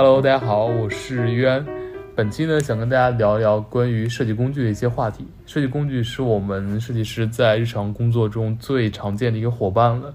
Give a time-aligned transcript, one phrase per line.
[0.00, 1.66] Hello，大家好，我是约安。
[2.14, 5.26] 本期呢，想跟大家聊一聊关于设计工具的一些话题。
[5.44, 10.14] 设计工具是我们设计师在日常工作中最常见的一个伙伴了。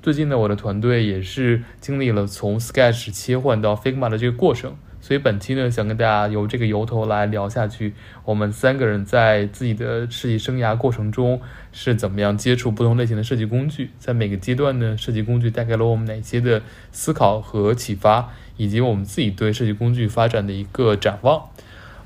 [0.00, 4.76] 最近呢，我的团队也是经历了从 Sketch 切换到 Figma 的这个过程。
[5.04, 7.92] 所以本期呢，想跟大家由这个由头来聊下去。
[8.24, 13.90] 我们三个人在自己的设计生涯过程中是怎么样接触不同类型的设计工具？
[13.98, 21.50] 在每个阶段呢，设计工具带给了我们哪些的思考和启发，以及我们自己对设计工具发展的一个展望。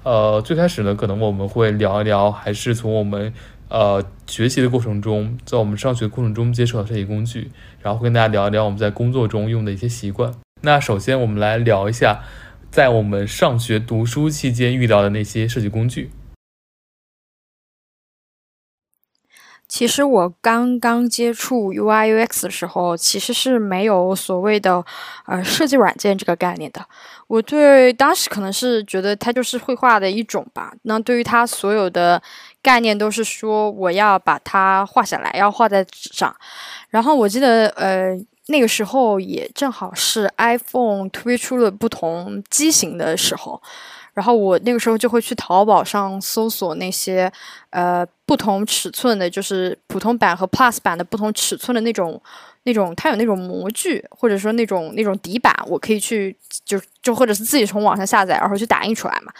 [0.02, 3.32] 呃，最开始呢，可能我们会聊一聊，还是从我们
[3.68, 10.32] 呃学习的过程中，在我们上学过程中接触到设计工具，然后跟大家聊一聊我们在工作中用的一些习惯。
[10.62, 12.24] 那首先我们来聊一下。
[12.70, 16.10] 在我们上学读书期间遇到的那些设计工具。
[19.66, 24.84] 其实我刚刚接触 UI UX 的时候，其实是没有所谓的
[25.26, 26.86] 呃设计软件这个概念的。
[27.26, 30.72] 我对当时可能是觉得它就是绘画的一种吧。
[30.82, 32.22] 那对于它所有的
[32.62, 36.34] 概念都是说我要把它画下来，要画在纸上。
[36.90, 38.18] 然后我记得呃。
[38.48, 43.60] 那个时候也正好是 iPhone 推出了不同机型的时候，
[44.14, 47.30] 然后我那个时候就会去淘宝上搜索那些
[47.70, 52.20] 呃不同尺寸的，就是普通版和 Plus 版的不同尺寸的那种
[52.62, 59.32] 那种，它有那种模具或者说那种那种底板，我可以去就就或者是自己从网上下载，然后去打印出来嘛，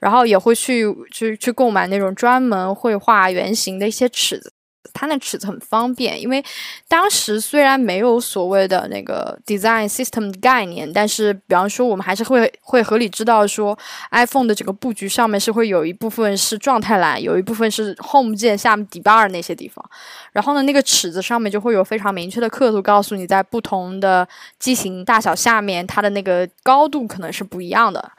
[0.00, 4.52] 然后也会去去去购买那种专门绘画圆形的一些尺子。
[4.94, 6.42] 它那尺子很方便，因为
[6.88, 13.78] 当时虽然没有所谓的那个 design system 的概念，但是比方说我们还是会会合理知道说
[14.10, 19.84] iPhone 的整个布局上面是会有一部分是状态栏，有一部分是 Home 键下面 debar 那些地方，
[20.32, 24.26] 然后呢那个尺子上面就会有非常明确的刻度，告诉你在不同的
[24.58, 28.12] 机型大小下面它的那个高度可能是不一样的。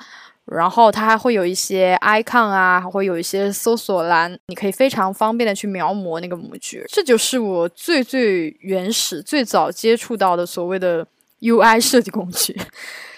[0.51, 6.83] 然后它还会有一些 icon 啊，还会有一些搜索栏，你可以非常方便的去描摹那个模具。
[6.87, 11.05] 这就是我最最原始、最早接触到的所谓的
[11.41, 12.59] UI 设计工具。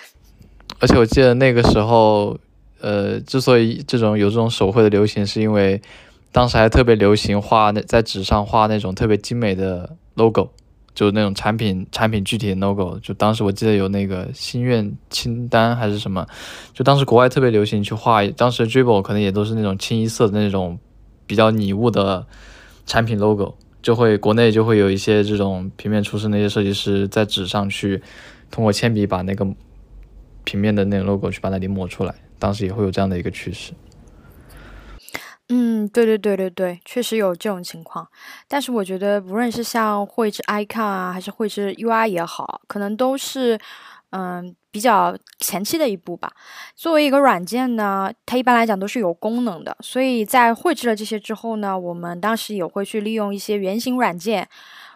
[0.80, 2.38] 而且我记得那个时候，
[2.80, 5.82] 呃，之所以这种有这种手绘的流行，是因为
[6.32, 10.50] 当时还特别流行画那在纸上画那种特别精美的 logo。
[10.94, 16.26] 就那种产品产品具体的 logo，就当时我记得有那个心愿清单还是什么，
[16.74, 20.78] 就当时国外特别流行去画，当时 dribble 可能也都是那种清一色的那种
[21.26, 22.28] 比较拟物的
[22.86, 28.02] 产品 logo，就会国内就会有一些这种平面出身那些设计师在纸上去
[28.50, 29.48] 通过铅笔把那个
[30.44, 33.72] 平面的那个 logo 去把它临摹出来，当时也会有这样的一个趋势。
[35.54, 38.08] 嗯，对对对对对，确实有这种情况。
[38.48, 43.60] 但是我觉得，不论是像绘制 icon 啊，还是绘制 UI 也好，可能都是
[44.12, 46.32] 嗯比较前期的一步吧。
[46.74, 54.48] 作为一个软件呢，它一般来讲都是有功能的，所以在绘制了这些之后呢，我们当时也会去利用一些原型软件，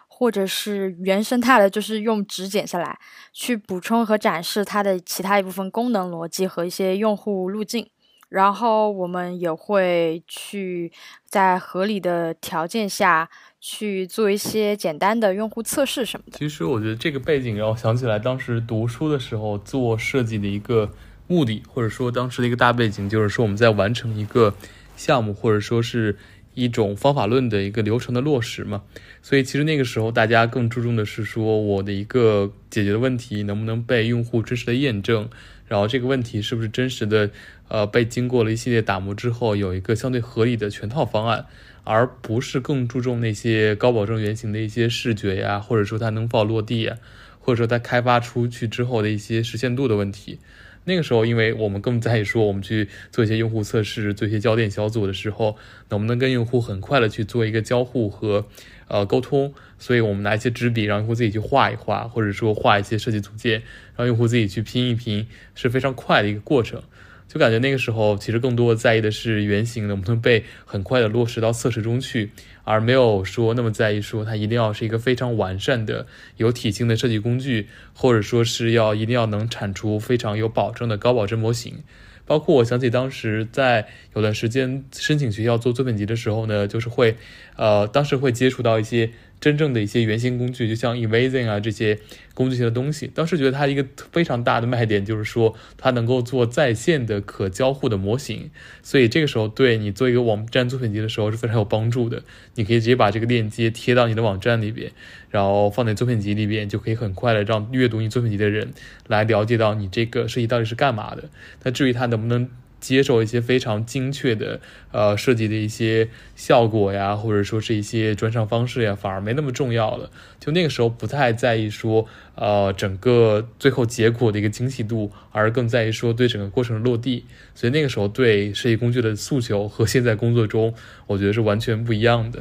[0.08, 2.98] 或者是原生态的，就是用纸剪下来，
[3.34, 7.86] 去补充和展示它的其他一部分功能逻辑和一些用户路径。
[8.36, 10.92] 然后我们也会去
[11.24, 13.30] 在合理的条件下
[13.62, 16.36] 去做一些简单的用户测试什么的。
[16.36, 20.92] 其实我觉得这个背景让我想起来，当时读书的时候做设计的一个
[21.26, 24.54] 目的，或者说当时的一个大背景，就是说我们在完成一个
[24.98, 26.18] 项目，或者说是
[26.52, 28.82] 一种方法论的一个流程的落实嘛。
[29.22, 35.30] 所以其实那个时候大家更注重的是说我的一个解决的问题能不能被用户真实的验证。
[35.66, 37.30] 然后这个问题是不是真实的？
[37.68, 41.46] 呃，被经过了一系列打磨之后，有一个相对合理的全套方案，
[41.82, 46.96] 而不是更注重那些高保证原型的一些视觉呀，或者说它能否落地呀，
[47.40, 50.38] 或者说它开发出去之后的一些实现度的问题。
[50.84, 55.56] 那个时候，因为我们更在意说，我们去做一些用户测试，做一些焦点小组的时候，
[55.88, 58.46] 能不能跟用户很快的去做一个交互和
[58.86, 63.62] 呃沟通，所以我们拿一些纸笔让用户自己去画一画，或者说画一些设计组件，
[63.96, 66.82] 让用户自己去拼一拼，是非常快的一个过程。
[67.28, 72.30] 就感觉那个时候，其实更多在意的是原型能不能被很快的落实到测试中去，
[72.62, 76.06] 而没有说那么在意说它一定要是一个非常完善的、
[76.36, 81.82] 有体系的设计工具，或者说是要一定要能产出非常有保证的高保真模型。
[82.24, 87.16] 包括我想起当时在有段时间申请学校做作品集的时候呢，就是会，
[87.56, 91.98] 呃，当时会接触到一些真正的一些原型工具，就像 Evasion 啊这些
[92.34, 93.06] 工具性的东西。
[93.14, 98.50] 当时觉得它一个非常大的卖点就是说，它能够做在线的可交互的模型，
[98.82, 102.22] 所以这个时候对你做一个网站作品集的时候是非常有帮助的。
[102.54, 104.90] 你可以直接把这个链接贴到你的网站里边，
[105.30, 108.72] 然后放在作品集里边，就可以很快的让阅读你作品集的人
[109.06, 111.28] 来了解到你这个设计到底是干嘛的。
[111.62, 112.48] 那至于它能不能，
[112.86, 114.60] 接受一些非常精确的
[114.92, 120.08] 呃设计的一些效果呀，或者说是一些转场方式呀，反而没那么重要了。
[120.38, 122.06] 就那个时候不太在意说
[122.36, 127.24] 呃整个最后结果的一个精细度，而更在意说对整个过程的落地。
[127.56, 130.72] 所以那个时候对设计工具的诉求和现在工作中，
[131.08, 132.40] 我觉得是完全不一样的。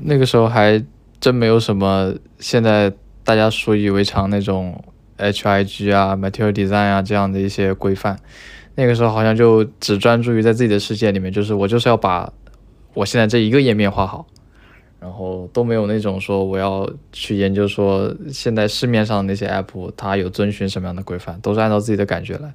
[0.00, 0.82] 那个时候还
[1.20, 2.90] 真没有什么现在
[3.22, 4.82] 大家习以为常那种
[5.18, 8.18] HIG 啊、Material Design 啊这样的一些规范。
[8.80, 12.32] 那个时候好像就只专注于在自己的世界里面，就是我就是要把
[12.94, 14.24] 我现在这一个页面画好，
[14.98, 22.54] 然后都没有那种说我要去研究说现在市面上那些 app 它有遵循什么样的规范，都是按照自己的感觉来。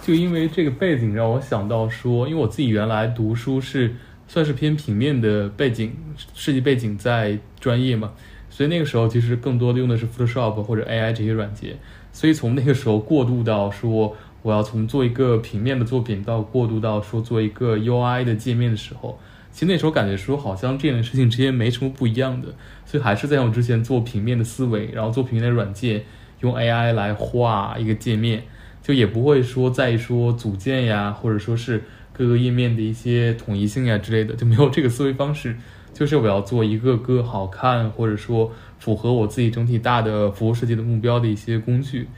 [0.00, 3.94] 就因为这个背景让我想到说，因为我自己原来读书是
[4.26, 5.94] 算是偏平面的背景
[6.32, 8.10] 设计背景在专业嘛，
[8.48, 11.76] 所以那个时候其实更多的用的是 Photoshop 或者 AI 这些软件，
[12.10, 14.16] 所以从那个时候过渡到说。
[14.48, 19.18] 我要从做一个平面的作品到过渡到说做一个 UI 的界面的时候，
[19.52, 22.48] 其实那时候感觉说好像这件事情之间没什么不一样的，
[22.86, 26.02] 所以还是在用之前做平面的思维，然后做平面的软件，
[26.40, 28.42] 用 AI 来画一个界面，
[28.80, 31.84] 就也不会说在意说组件呀，或者说是
[32.14, 35.54] 各个页面的一些统一性呀之类的，就没有这个思维方式，
[35.92, 42.08] 就是我要做一个个好看或者说符合我自己整体大的服务设计的目标的一些工具。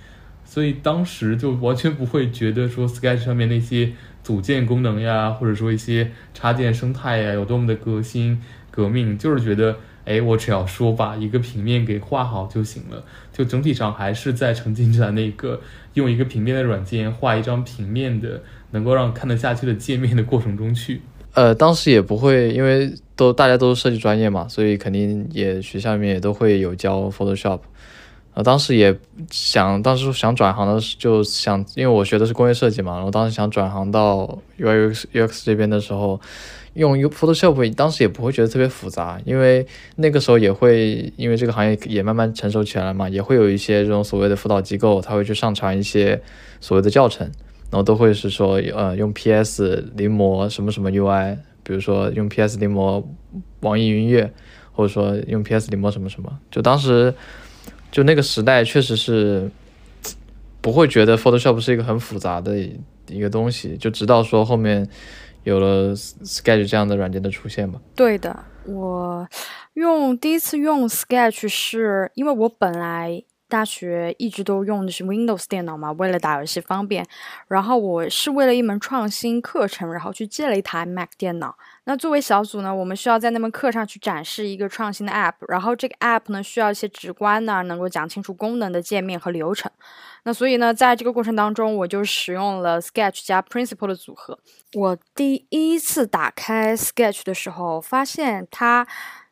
[0.50, 3.93] 所以当时就完全不会觉得说 Sketch 上面那些
[4.25, 15.61] 组件功能呀，或者说一些插件生态呀，有多么的革新革命，就是觉得，哎，我只要说把一个平面给画好就行了，就整体上还是在沉浸在那个
[15.94, 18.43] 用一个平面的软件画一张平面的
[18.73, 21.00] 能够让看得下去的界面的过程中去。
[21.35, 27.61] 呃，当时也不会，因为都大家都是设计专业嘛，所以肯定也学校里面也都会有教 Photoshop。
[28.40, 28.96] 呃，当时也
[29.31, 36.19] 想，当时想转行的就想，因为我学的是工业设计嘛，然后当时想转行到 UX UX 这边的时候，
[36.72, 39.66] 用 Photoshop，当时也不会觉得特别复杂，因为
[39.96, 46.19] 那个时候也会，因为这个行业也慢慢成熟起来嘛，也会有一些这种所谓的辅导机构，他会去上传一些
[46.62, 47.26] 所谓的教程，
[47.70, 53.04] 然后都会是说，呃，用 PS 临摹什么什么 UI，比如说用 PS 临摹
[53.60, 54.32] 网易云音乐，
[54.72, 57.12] 或者说用 PS 临摹什么什么，就当时。
[57.90, 59.50] 就那个时代确实是
[60.60, 62.56] 不会觉得 Photoshop 是一个很复杂的
[63.08, 64.88] 一个东西，就直到说后面
[65.44, 67.81] 有了 Sketch 这样的软件的出现吧。
[67.94, 69.28] 对的，我
[69.75, 73.22] 用第一次用 Sketch 是因为我本来。
[73.50, 77.04] 大学一直都用的是 Windows 电脑嘛，为了打游戏方便。
[77.48, 81.56] 然后我是为了一门创新课程，然后去借了一台 Mac 电脑。
[81.90, 89.69] 那作为小组呢，我们需要在那门课上去展示一个创新的 App，然后这个 App 呢需要一些直观呢、能够讲清楚功能的界面和流程。
[90.22, 94.38] 那所以呢，在这个过程当中，我就使用了 Sketch 加 Principle 的组合。
[94.75, 98.87] 我第一次打开 Sketch 的时候，发现它。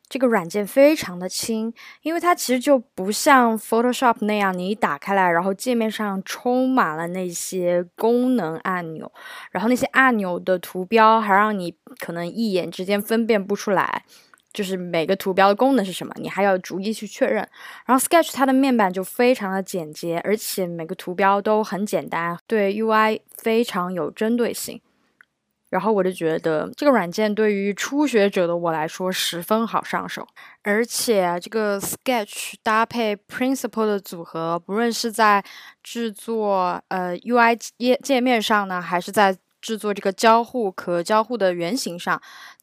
[0.08, 1.72] 这个软件非常的轻，
[2.02, 9.12] 因为它其实就不像 Photoshop 那样，你一打开来，然后界面上充满了那些功能按钮，
[9.50, 14.04] 然后那些按钮的图标还让你可能一眼之间分辨不出来，
[14.52, 17.46] 就是每个图标的功能是什么，你还要逐一去确认。
[17.84, 24.80] 然后 Sketch 它的面板就非常的简洁，而且每个图标都很简单，对 UI 非常有针对性。
[25.70, 30.26] 然后我就觉得这个软件对于初学者的我来说十分好上手，
[30.62, 35.44] 而且这个 Sketch 搭配 Principle 的组合，不论是在
[35.82, 42.20] 制作呃 UI 页界面上呢，还是在制作这个交互可交互的原型上，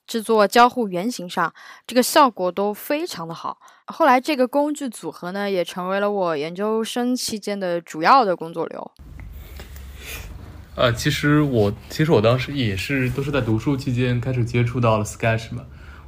[0.07, 1.53] 制作交互原型上，
[1.85, 3.57] 这个效果都非常的好。
[3.87, 8.91] 后来这个工具组合呢，也成为了我研究生期间的主要的工作流。
[10.75, 15.63] 呃，其实我其实我当时也是都是在读书期间开始接触到了 Sketch 嘛。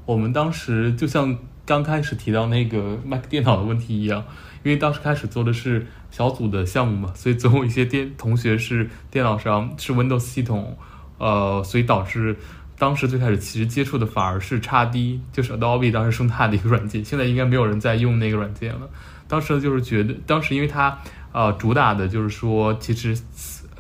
[0.06, 4.26] 我们当时就像刚开始提到那个 Mac 电脑的问题一样，
[4.64, 10.78] 因为当时开始做的是小组的项目嘛，所以总有一些电同学是电脑上是 Windows 系统，
[11.18, 12.36] 呃，所以导致
[12.78, 17.06] 当时最开始其实接触的反而是 x D，就是 Adobe 当时生态的一个软件。
[17.06, 18.90] 现在应该没有人在用那个软件了。
[19.30, 21.00] 当时就是觉得，当时因为它
[21.32, 23.18] 呃主打的就是说其实。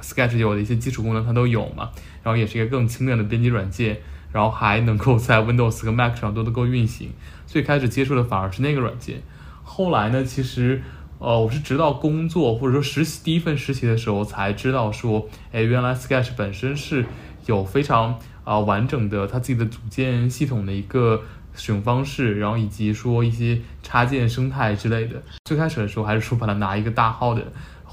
[0.08, 1.90] Sketch 有的一些基础功能它都有嘛，
[2.24, 3.98] 然后也是一个更轻量的编辑软件，
[4.32, 7.12] 然后还能够在 Windows 和 Mac 上都能够运行。
[7.46, 9.22] 最开始接触的反而是那个软件，
[9.64, 10.82] 后来呢，其实
[11.20, 17.06] 呃，我是直到工作或者说实习第一份实习的时候才知道说，哎，原来 Sketch 本身是
[17.46, 21.24] 有非常啊完整的它自己的组件系统的一个
[21.54, 25.22] 使用方式，然后以及说一些插件生态之类的。
[25.46, 27.42] 最开始的时候还是说把它拿一个大号的，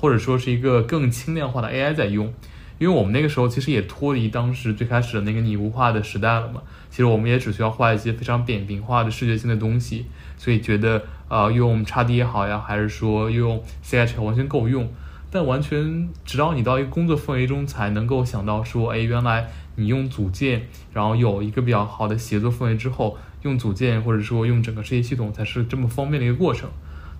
[0.04, 2.30] 或者说是一个更轻量化的 AI 在用。
[2.78, 10.04] 因为我们那个时候其实也脱离当时最开始的那个拟物化的时代了嘛，其实我们也只需要画一些非常扁平化的视觉性的东西，
[10.37, 14.92] 所以觉得呃用 x D 也好呀，还是说用 C H 完全够用。
[15.30, 26.68] 但完全直到你到一个工作氛围中才能够想到说，哎，原来你用组件，然后有一个比较好的协作氛围之后，用组件或者说用整个这些系统才是这么方便的一个过程。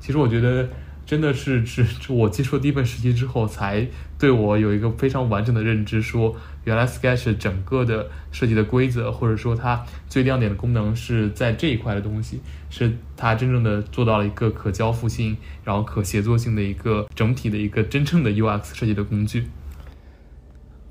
[0.01, 0.69] 其实我觉得。
[1.07, 3.87] 真的是是我接触第一份实习之后，才
[4.19, 6.35] 对我有一个非常完整的认知，说
[6.65, 19.47] 原来 Sketch 整个的设计的规则，或者说它最亮点的功能是在这一块的东西，是它真正的做到了一个可交付性，然后可协作性的一个整体的一个真正的 UX 设计的工具。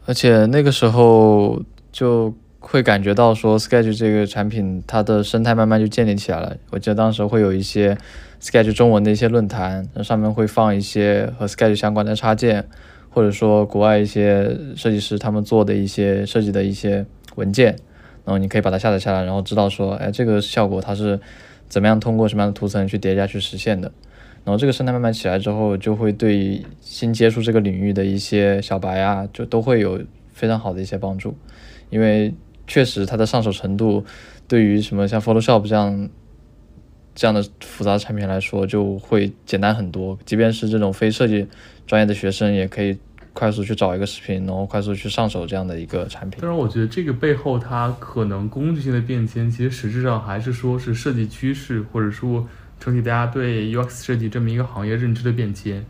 [0.05, 6.55] 而且那个时候就会感觉到说 Sketch 这个产品它的生态慢慢就建立起来了。
[6.69, 7.97] 我记得当时会有一些。
[8.43, 12.67] Sketch 中文的一些论坛，那上面会放一些和 Sketch 相关的插件，
[13.09, 17.67] 或者说国外一些设计师他们做的一些设计的一些文件，
[18.25, 21.17] 然后你可以把它下载下来，然后知道说，哎，这个效果它是
[21.69, 23.89] 怎么样通过什么样的图层去叠加去实现的。
[24.43, 30.01] 然后这个生态慢慢起来之后，就会对新接触这个领域的一些小白啊，就都会有
[30.33, 31.33] 非常好的一些帮助，
[31.89, 32.33] 因为
[32.67, 34.03] 确实它的上手程度，
[34.49, 36.09] 对于什么像 Photoshop 这样。
[37.15, 40.17] 这样的复杂产品来说，就会简单很多。
[40.25, 41.47] 即便是这种非设计
[41.85, 42.97] 专业的学生，也可以
[43.33, 46.39] 快速去找一个视频，然后快速去上手这样的一个产品。
[46.41, 52.47] 当然，我觉得这个背后它可能工具性的变迁，其实实质上还是说是设计趋势，或者说
[52.79, 55.85] 整体大家对 UX 设计这么一个行业认知的变迁。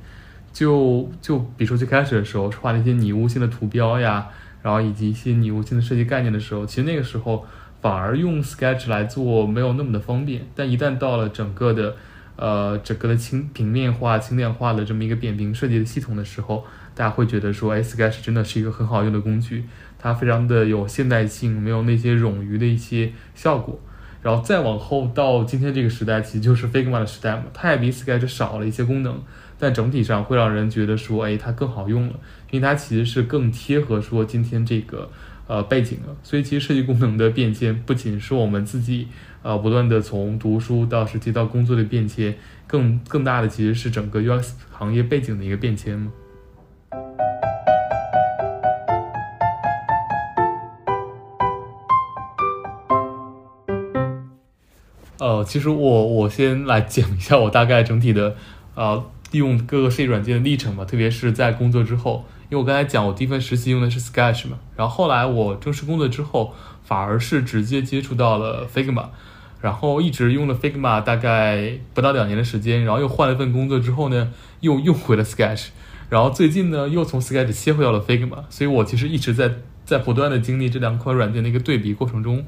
[0.51, 4.27] 就就比如说最开始的时候画那些拟物性的图标呀，
[4.62, 7.46] 然后以及一些拟物性的设计概念的时候，其实那个时候。
[7.84, 11.94] 反而用 Sketch 来做没有那么的方便，但一旦到了整个的，
[12.38, 16.63] 呃，整个的轻平面化、轻量化的这么一个扁平设计的系统的时候，
[16.96, 19.66] 大家会觉得说，哎，Sketch 真的是一个很好用的工具，
[20.00, 23.78] 它非常的有现代性，没有那些冗余的一些效果。
[24.22, 29.22] 然后再往后到今天这个时代，其实就是 Figma 的时代嘛，它也比 Sketch 少了一些功能，
[29.60, 32.13] 但整体上会让人觉得说，哎，它更好用了，
[32.50, 35.10] 因为它其实是更贴合说今天这个。
[35.53, 39.07] 呃，背景了，所以其实设计功能的变迁，不仅是我们自己
[39.43, 42.33] 呃不断的从读书到实际到工作的变迁，
[42.65, 46.12] 更更大的其实是整个 UX 行业背景的一个变迁嘛。
[55.19, 58.36] 呃，其实我我先来讲一下我大概整体的
[58.74, 62.25] 呃利用各个设计软件的历程吧，特别是在工作之后。
[62.53, 69.07] 因为我刚才讲，我第一份实习用的是 Sketch 嘛，然后后来我正式工作之后，反而是直接接触到了 Figma，
[69.60, 75.69] 然后一直用了 Figma 大概不到两年的时间，然后又换了一份工作之后呢，又用回了 Sketch，
[76.10, 79.51] 然后最近呢又从 Sketch 切回到了 Figma，所以我其实一直在
[79.83, 82.45] 在不断的经历这两款软件的一个对比过程中，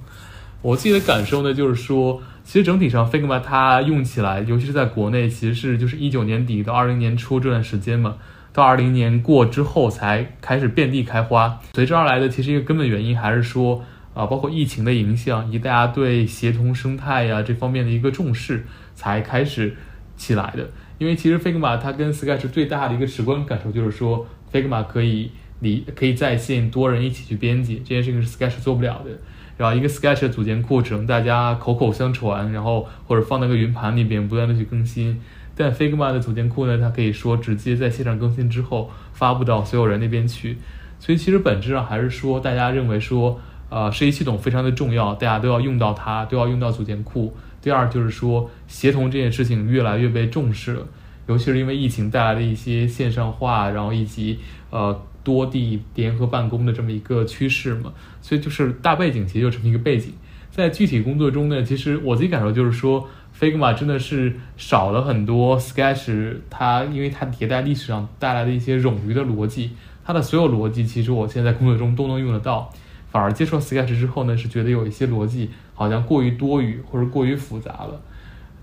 [0.62, 8.18] 我自己的感受呢就是说，其实整体上 Figma 它用起来，尤其是在国内，其实是就是一九年底到二零年初这段时间嘛。
[8.56, 13.84] 到二零年过之后才开始遍地开花，随之而来的其实一个根本原因还是说，
[14.14, 19.76] 啊，包括疫情的影响以及大家对协同生态呀这方面的一个重视才开始
[20.16, 20.70] 起来的。
[20.98, 29.12] 因为其实 Figma 它跟 Sketch 最大的一个直观感受就是说，Figma 可以你可以在线多人一起去编辑，这件事情是 Sketch 做不了的。
[29.58, 35.20] 然后一个 Sketch 的组件库只能大家口口相传，然后或者放那个云盘里边不断的去更新。
[35.58, 40.58] 但 Figma 的组件库呢，它可以说直接在线上更新之后发布到所有人那边去，
[41.00, 47.34] 所以其实本质上还是说大家认为说，呃，设计系统非常的重要，大家都要用到它，都要用到组件库。
[47.62, 50.86] 第二就是说，协同这件事情越来越被重视了，
[51.28, 54.38] 尤其是因为疫情带来的一些线上化，然后以及
[54.72, 60.12] 呃多地联合办公的这么一个趋势嘛，所以就是大背景其实就这么一个背景。
[60.52, 63.08] 在具体工作中呢，其实我自己感受就是说。
[63.38, 69.72] Figma 真的是少了很多 Sketch，它因为它迭代历史上带来的一些冗余的逻辑，
[70.06, 72.72] 它的所有逻辑其实我现在工作中都能用得到，
[73.12, 78.02] 反而接触 Sketch 之后呢，是觉得有一些逻辑好像过于多余或者过于复杂了，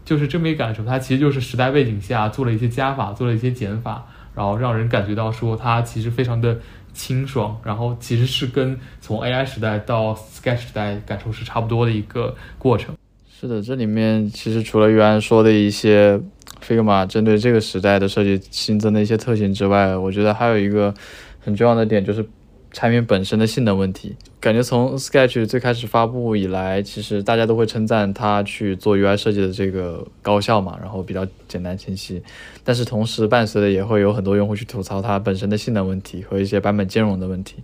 [0.06, 0.82] 就是这么一感受。
[0.84, 6.58] 它其实就是时代背景下做了一些加法，做了一些减法，然后让人感觉到说它其实非常的
[6.94, 12.94] 清爽，然后其实是跟从 AI 时代到 Sketch 时代感受是差不多的一个过程。
[13.42, 16.20] 是的，这里面其实除了原来说的一些
[16.64, 20.94] Figma 针对这个时代的设计新增的一些特性之外，我觉得还有一个
[21.40, 22.24] 很重要的点就是
[22.70, 24.14] 产品本身的性能问题。
[24.38, 32.22] 感觉从 Sketch 最开始发布以来，其实大家都会称赞它去做 UI 设计的这个高效嘛，然后比较简单清晰。
[32.62, 37.56] 但是同时伴随的也会有很多用户去吐槽它本身的性能问题和一些版本兼容的问题。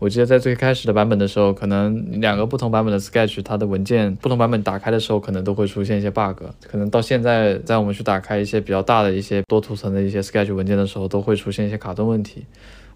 [0.00, 6.44] 我记得在最开始的版本的时候，可能两个不同版本的 Sketch，它的文件不同版本打开的时候，可能都会出现一些 bug。
[6.62, 12.46] 可能到现在，在我们去打开一些比较大的一些多图层的一些 Sketch 文件的时候，都会出现一些卡顿问题。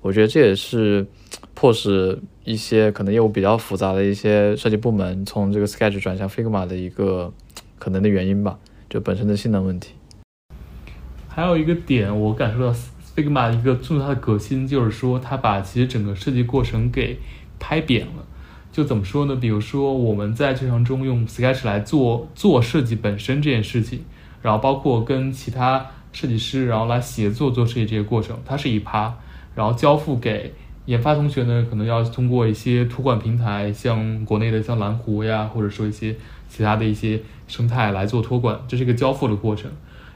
[0.01, 1.05] 我觉得这也是
[1.55, 7.33] 迫使一些可能业务比较复杂的一些设计部门从这个 Sketch 转向 Figma 的一个
[7.81, 8.57] 可能的原因吧，
[8.89, 9.95] 就本身的性能问题。
[11.27, 12.75] 还有一个点，我感受到。
[13.15, 17.19] Figma 一个最大的革新就是说，它把其实整个设计过程给
[17.59, 18.25] 拍扁了。
[18.73, 19.37] 就怎么说呢？
[19.37, 24.05] 比如说，我们在日常中用 Sketch 来做做设计本身这件事情，
[24.41, 29.15] 然后包括跟其他设计师然后来协作做设计这些过程，它是一趴。
[29.55, 30.55] 然后交付给
[30.87, 36.17] 研发同学呢，可能要通过一些托管平台，像国内的像蓝湖呀，或者说一些
[36.49, 39.71] 其他的一些生态来做托管，这是一个交付的过程。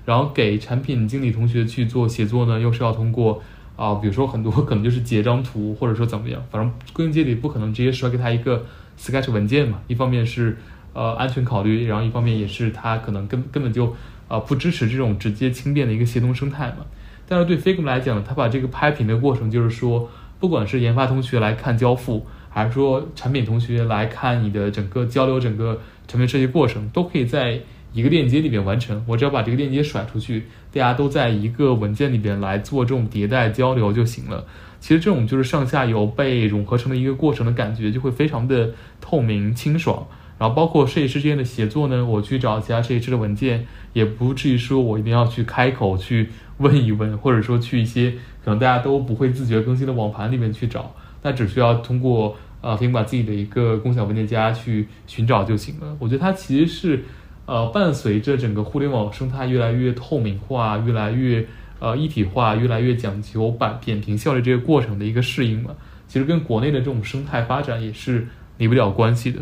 [0.07, 3.43] 然后给产品经理同学去做协作呢，又是要通过
[3.77, 8.65] 啊，比如说很多 可能就是截张图，或者说怎么样，反正归根结底不可能直接甩给他一个
[8.99, 9.81] Sketch 文件嘛。
[9.89, 10.57] 一方面是
[10.95, 13.95] 呃安全考虑，然后一方面也是他可能根根本就
[14.29, 16.87] 呃不支持这种直接轻便的一个协同生态嘛。
[17.29, 20.09] 但是对 Figma 来讲，他把这个拍品的过程，就是说
[20.39, 27.61] 不管是研发同学来看交付，还是说产品同学来看你的整个交流、整个产品设计过程，都可以在。
[27.97, 34.45] 一个链接里面完成，我只要把这个链接甩出去，大家都在一个文件里边来做这种迭代交流就行了。
[34.81, 40.07] 其实这种就是上下游被融合成的一个过程的感觉，就会非常的透明清爽。
[40.39, 48.11] 然后包括设计师之间的协作呢，我去找其他设计师的文件，也不至于说我一定要去开口去问一问，或者说去一些
[48.45, 55.97] 可能大家都不会自觉更新的网盘里面去找，那只需要通过呃，可以把自己的一个共享文件夹去寻找就行了。
[55.99, 57.03] 我觉得它其实是。
[57.47, 61.47] 呃，伴随着整个互联网生态越来越透明化、越来越
[61.79, 65.77] 呃一体化、越来越讲究板扁平效率这个过程的一个适应嘛，
[66.09, 68.27] 其实跟国内的这种生态发展也是
[68.59, 69.41] 离不了关系的。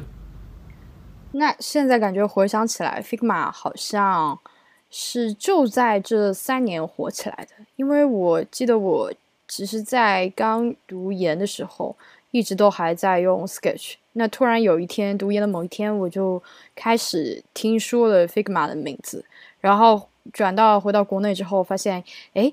[1.33, 4.38] 那现在感觉回想起来，Figma 好像
[4.90, 9.12] 是就在这三年火起来的，因为我记得我
[9.49, 11.97] 其实，在刚读研的时候，
[12.31, 13.95] 一直都还在用 Sketch。
[14.14, 16.42] 那突然有一天读研的某一天，我就
[16.74, 19.24] 开始听说了 Figma 的名字，
[19.61, 22.03] 然后转到回到国内之后，发现
[22.35, 22.53] 哎，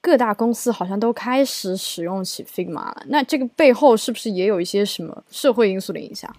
[0.00, 3.02] 各大公司好像都开始使用起 Figma 了。
[3.08, 6.34] 那这个背后是不是也有一些什么社会因素的影响？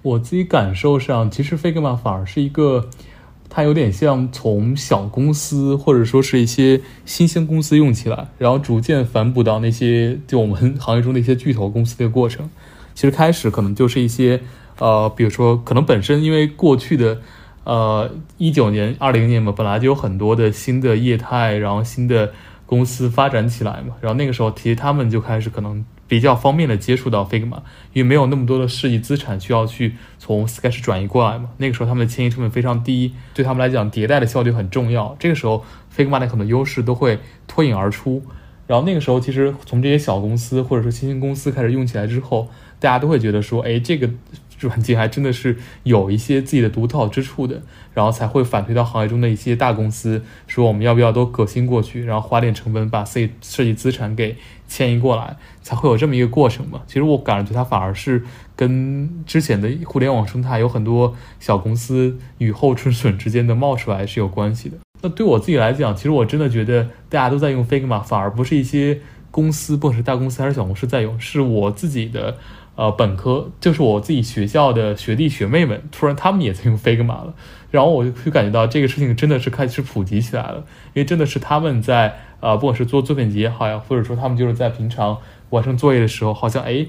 [0.00, 2.88] 我自己感受上，其实 Figma 反而是一个，
[3.50, 12.48] 它有点像从小公司或者说是一些新兴公司用起来，然后逐渐反哺到那些就我们行业中的一些巨头公司的过程。
[12.98, 14.40] 其实开始可能就是一些，
[14.80, 17.20] 呃，比如说可能本身因为过去的，
[17.62, 22.32] 呃，一九年、二零年嘛，本来就有很多的新的业态，然后新的
[22.66, 27.58] 公司发展起来嘛，然后那个时候其实他们就开始可能比较方便的接触到 Figma，
[27.92, 35.64] 因为没有那么多的设计资产需要去从 Sketch 转移过来嘛，那个时候他们的迁移成本非常低，对他们来讲迭代的效率很重要，这个时候
[35.96, 38.20] Figma 的很多优势都会脱颖而出，
[38.66, 42.48] 然后那个时候其实从这些小公司或者说新兴公司开始用起来之后。
[42.80, 44.10] 大家都会觉得说，哎，这个
[44.60, 47.62] 软件还真的是有一些自己的独到之处的，
[47.94, 54.36] 然后才会反推到行业中的一些大公司，说我们要不要都革新过去，然后花点成本把设计设计资产给
[54.66, 56.82] 迁移过来，才会有这么一个过程嘛。
[56.88, 58.24] 其实我感觉它反而是
[58.56, 64.76] 跟之前的互联网生态有很多小公司雨后春笋之间的冒出来是有关系的。
[65.02, 72.36] 那对我自己来讲，其实我真的觉得大家都在用 Figma，反而不是一些公司，不管是大公司还是小公司在用，是我自己的。
[72.78, 77.34] 呃，本科就是我自己学校的学弟学妹们，突然他们也在用 Figma 了，
[77.72, 80.58] 然后我就感觉到这个事情真的是开始普及起来了，
[80.94, 85.18] 因为真的是他们在呃，不管是做作品集也好呀，或者说他们就是在平常
[85.50, 86.86] 完成作业的时候，好像哎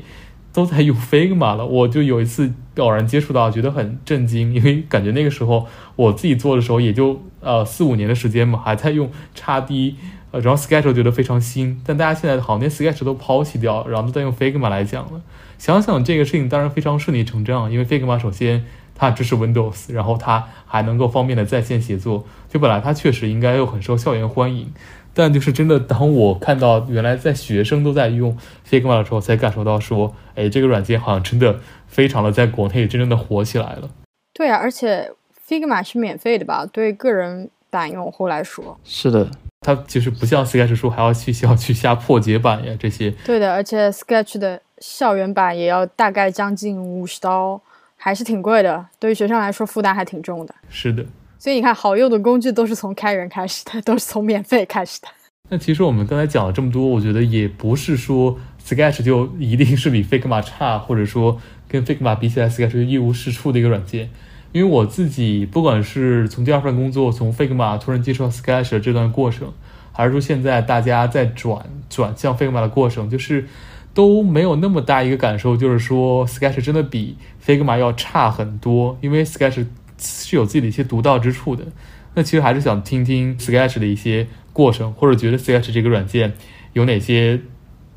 [0.54, 1.66] 都在用 Figma 了。
[1.66, 9.96] 我就有一次偶然接触到，觉得很震惊，因为感觉那个时候我自己做的时候也就呃四五年的时间嘛，还在用叉 D，
[10.30, 15.20] 呃，然后 Sketch 觉得非常新，但大家现在好像连 Sketch 都抛弃掉，然后都在用 Figma 来讲了。
[15.60, 24.72] 想想这个事情当然非常顺理成章，因为 Figma 首先它支持 Windows，然后它还能够方便的在线协作，就本来它确实应该又很受校园欢迎，
[25.14, 33.90] 但就是真的，当我看到原来在学生都在用 Figma 的时候，才感受到说，哎，这个软件好像真的非常的在国内真正的火起来了。
[34.34, 35.12] 对啊，而且
[35.46, 36.66] Figma 是免费的吧？
[36.66, 39.30] 对个人版用户来说，是的，
[39.62, 43.12] 它其实不像 Sketch 说还要去需要去下破解版呀这些。
[43.26, 47.62] 对的，而且 Sketch 的校园版也要大概将近五十刀。
[48.02, 50.56] 还是挺贵的，对于学生来说负担还挺重的。
[50.70, 51.06] 是的，
[51.38, 55.10] 所以你看，好用的工具都是从开源开始的，都是从免费开始的。
[55.50, 64.10] 那其实我们刚才讲了这么多，我觉得也不是说 Sketch 就一定是比 Figma 差，或者说跟 Figma 比起来，Sketch 就一无是处的一个软件。
[64.52, 69.52] 因为我自己不管是从第二份工作从 Figma 突然接触到 Sketch 的这段过程，
[69.92, 73.48] 还是说现在大家在转转向 Figma 的过程，就是。
[73.92, 79.66] 都没有那么大一个感受，就是说 Sketch 真的比 Figma 要差很多，因为 Sketch
[79.98, 81.66] 是有自己的一些独到之处的。
[82.14, 86.34] 那其实还是想听听 Sketch 的一些过程，或者觉得 Sketch 这个软件
[86.74, 87.42] 有哪些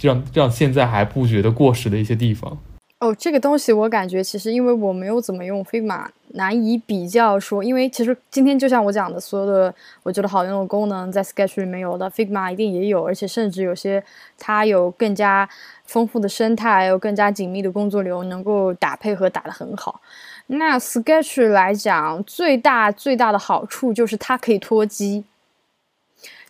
[0.00, 2.58] 让让现在还不觉得过时的一些地方。
[3.02, 7.64] 哦，这个东西我感觉其实因为我没有怎么用 Figma，难以比较说。
[7.64, 14.00] 因为其实今天就像我讲的，所有的我觉得好用的功能在 Sketch 里没有的，Figma 一定也有，而且甚至有些
[14.38, 15.48] 它有更加
[15.84, 20.00] 丰富的生态，有更加紧密的工作流，能够打配合打得很好。
[20.46, 25.24] 那 Sketch 来讲，最大最大的好处就是它可以脱机。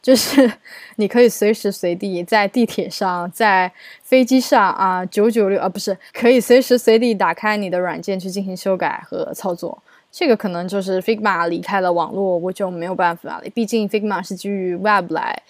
[0.03, 0.53] 就是
[0.97, 3.71] 你可以随时随地在地铁上、在
[4.03, 9.81] 飞机上啊，九九六啊，不是可以随时随地打开你的软件去进行修改和操作。
[10.11, 13.45] 这个可能就是 Figma 离开了网络，我就没有办法了。
[13.55, 15.41] 毕竟 Figma 是基于 Web 来，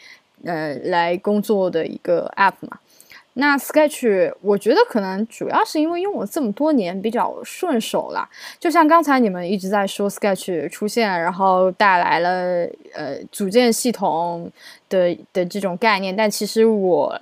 [0.44, 2.78] 呃，来工作的一个 App 嘛。
[3.34, 8.28] 那 Sketch 我觉得可能主要是因为用了这么多年比较顺手啦。
[8.60, 14.52] 就像刚才你们一直在说 Sketch 出现，然后带来了呃组件系统
[14.90, 17.18] 的的这种概念，但其实我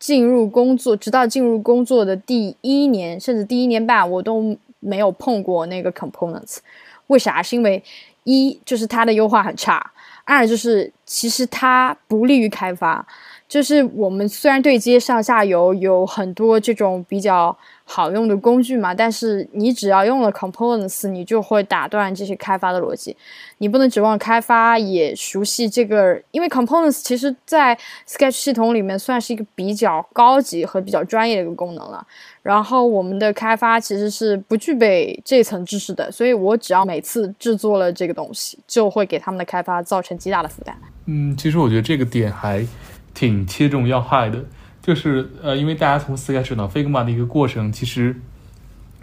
[0.00, 6.58] 进入工作，直到进入工作的第一年，甚至第一年半，我都没有碰过那个 Components。
[7.06, 7.40] 为啥？
[7.40, 7.80] 是因为
[8.24, 9.92] 一就是它的优化很差，
[10.24, 13.06] 二就是其实它不利于开发。
[13.52, 23.14] 就是我们虽然对接上下游有很多这种比较好用的工具嘛，但是你只要用了 components，你就会打断这些开发的逻辑。
[23.58, 32.06] 你不能指望开发也熟悉这个，因为 components 其实在 Sketch 系统里面算是一个比较高级和比较专业的一个功能了。
[32.40, 40.74] 然后我们的开发其实是不具备这层知识的，所以我只要每次制作了这个东西，就会给他们的开发造成极大的负担。
[41.04, 42.66] 嗯，其实我觉得这个点还。
[43.14, 44.44] 挺切中要害的，
[44.80, 48.16] 就是呃，因为大家从 Sketch 到 Figma 的一个过程，其实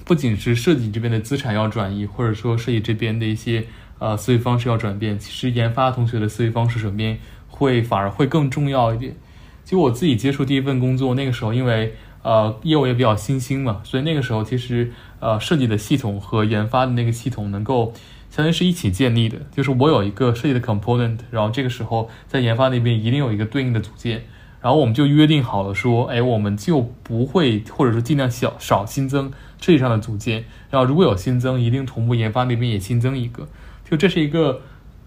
[0.04, 3.66] 不仅是设计这边的资产要转移，或者说设计这边的一些
[4.00, 9.16] 呃思维方式要转变，其实研发同学的思维方式转变会反而会更重要一点。
[9.64, 11.94] 就我自己接触第一份工作那个时候，因为
[12.24, 17.94] 呃业务也比较新兴嘛，所以那个时候其实呃设计的系统和研发的那个系统能够。
[18.30, 24.24] 相当于是一起建立的，就是我有一个设计的 component，然后这个时候在研发那边一定有一个对应的组件，
[24.62, 33.48] 然后我们就约定好了说，哎，我们就不会或者说尽量小少新增设计上的组件，然后如果有新增，一定同步研发那边也新增一个，
[33.90, 34.62] 就这是一个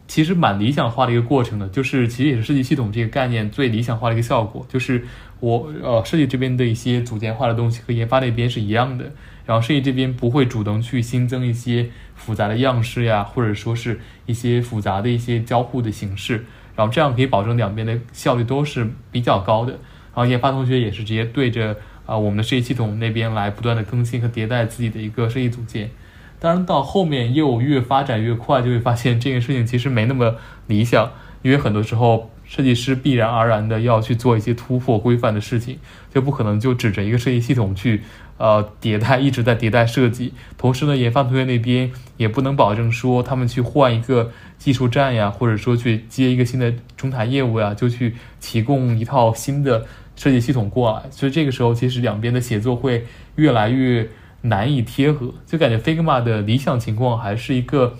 [0.08, 5.06] 其实蛮理想化的一个过程的，就是其实也是设计系统这个概念最理想化的一个效果，就是
[5.38, 9.12] 我呃设计这边的一些组件化的东西和研发那边是一样的。
[9.44, 11.90] 然后设计这边不会主动去新增一些
[12.24, 16.44] 复杂的样式呀，或者说是一些复杂的一些交互的形式，
[16.76, 19.72] 然后这样可以保证两边的效率都是比较高的。
[19.72, 25.90] 然后研发同学也是直接对着啊我们的设计系统那边来不断的更新和迭代自己的一个设计组件。
[26.38, 31.10] 当然到后面业务越发展越快，就会发现这件事情其实没那么理想，
[31.42, 35.78] 因为很多时候设计师必然而然的要去做一些突破规范的事情，
[36.12, 38.02] 就不可能就指着一个设计系统去。
[38.42, 51.08] 呃，迭代一直在迭代设计，同时呢，研发同学那边也不能保证说他们去换一个技术站呀，或者说去接一个新的中台业务呀，就去提供一套新的设计系统过来。
[51.12, 54.08] 所以这个时候，其实两边的协作会越来越
[54.40, 57.96] 难以贴合，就感觉 Figma 的理想情况还是一个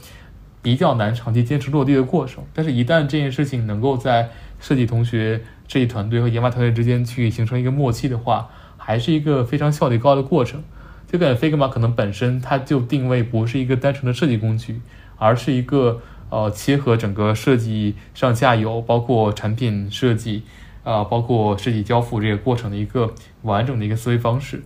[0.61, 2.43] 比较难长期坚持落地的过程。
[2.53, 8.51] 但是，一旦这件事情能够在设计同学、设计团队和研发团队之间去形成一个默契的话，
[8.85, 10.61] 还是一个非常效率高的过程，
[11.07, 14.81] 就感觉 Figma 可能本身它就定位不是一个单纯的设计工具，
[15.17, 20.43] 而是一个呃切合整个设计上下游，包括产品设计
[20.83, 24.65] 啊，包括设计交付这个过程的一个完整的一个思维方式。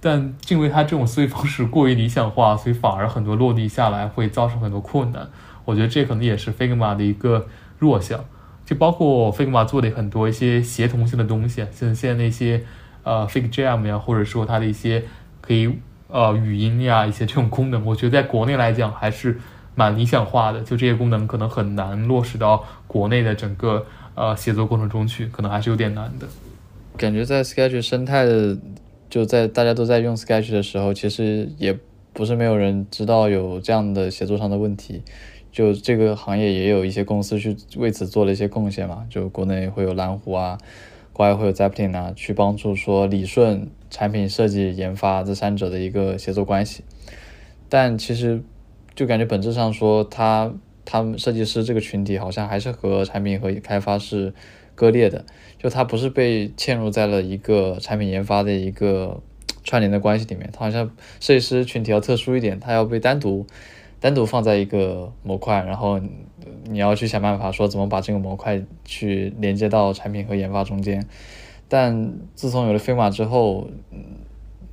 [0.00, 5.28] 但因为它这种思维方式过于理想化，所以反而很多落地下来会造成很多困难。
[5.64, 7.46] 我觉得这可能也是 Figma 的一个
[7.78, 8.24] 弱项。
[8.64, 12.64] 就包括 Figma 做的很多一些协同性的东西，像现在那些
[13.06, 15.04] 呃 Fig Jam 呀，或者说它的一些
[15.40, 15.72] 可以
[16.08, 19.38] 呃语音呀一些这种功能，我觉得在国内来讲还是
[19.76, 20.60] 蛮理想化的。
[20.62, 26.26] 就这些功能可能很难落实到国内的整个呃写作过程中去，可能还是有点难的。
[26.96, 28.58] 感觉在 Sketch 生态的，
[29.08, 31.78] 就在大家都在用 Sketch 的时候，其实也
[32.12, 35.02] 不是没有人知道有这样的写作上的问题。
[35.52, 40.58] 就这个行业也有一些公司去为此做了一些贡献嘛，就国内会有蓝湖啊，
[41.16, 46.84] 国外会有 Zeppelin，去帮助说理顺产品设计研发这三者的一个协作关系。
[47.70, 48.42] 但其实
[48.94, 50.52] 就感觉本质上说，他
[50.84, 54.34] 他们设计师这个群体好像还是和产品和开发是
[54.74, 55.24] 割裂的，
[55.58, 59.22] 就他不是被嵌入在了一个产品研发的一个
[59.64, 63.46] 串联的关系里面，他好像设计师群体要特殊一点，他要被单独。
[63.98, 65.98] 单独放在一个模块，然后
[66.68, 71.06] 你要去想办法说怎么把这个模块去连接到产品和研发中间。
[71.68, 73.68] 但自从有了飞马之后，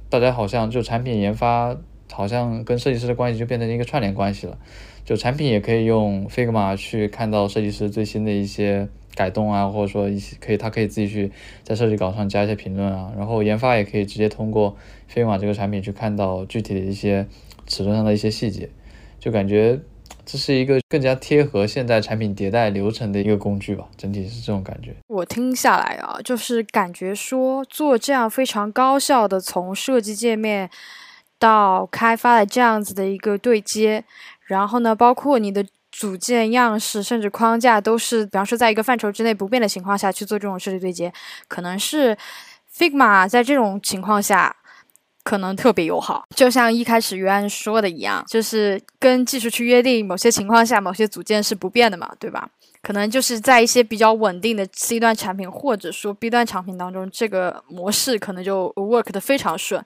[0.09, 1.75] 大家好像就产品研发
[2.11, 4.57] 好像跟设计师的关系就变成一个串联关系了。
[5.03, 11.31] 就产品也可以用 Figma 去看到设计师最新的一些改动啊，或者说一些可以他可以自己去
[11.63, 13.11] 在设计稿上加一些评论啊。
[13.17, 14.77] 然后研发也可以直接通过
[15.13, 17.27] Figma 这个产品去看到具体的一些
[17.65, 18.69] 尺寸上的一些细节。
[19.19, 19.79] 就感觉
[20.25, 24.95] 这是一个更加贴合现在产品迭代流程的一个工具吧，整体是这种感觉。
[25.07, 30.69] 我听下来啊，就是感觉说做这样非常高效的从设计界面
[31.37, 34.03] 到开发的这样子的一个对接，
[34.45, 41.11] 然后呢，包括你的组件样式甚至框架都是，比方说在一个范畴之内不变的情况下去做这种设计对接，
[41.47, 42.17] 可能是
[42.73, 44.55] Figma 在这种情况下。
[45.23, 52.49] 可能特别友好，就像一开始约安说的一样，就是跟技术去约定某些情况下某些组件是不变的嘛，对吧？
[52.83, 59.83] 可能就是在一些比较稳定的 C 端产品或者说 B 端产品当中，这个模式可能就 work 的非常顺。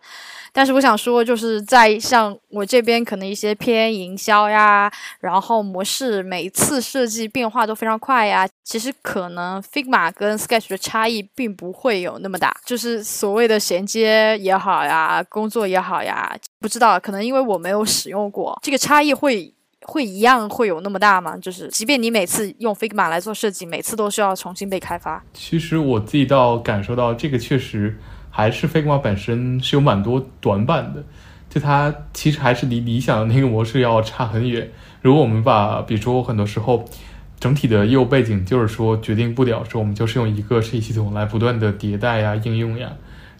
[0.51, 19.53] 但是我想说，就是在像我这边可能一些偏营销呀，然后模式每次设计变化都非常快呀，其实可能 Figma 跟 Sketch 的差异并不会有那么大，就是所谓的衔接也好呀，工作也好呀，不知道可能因为我没有使用过，这个差异会。
[19.89, 21.37] 会一样会有那么大吗？
[21.37, 25.23] 就是即便你每次用 Figma 来做设计，每次都需要重新被开发。
[25.33, 27.97] 其实我自己倒感受到，这个确实
[28.29, 31.01] 还是 Figma 本身是有蛮多短板的，
[31.49, 34.69] 就它其实还是离理想的那个模式要差很远。
[35.01, 36.83] 如果我们把，比如说我很多时候
[37.39, 42.91] 整体的业务背景就是说决定不了，说我们就是用一个设计系统来不断的迭代呀、应用呀，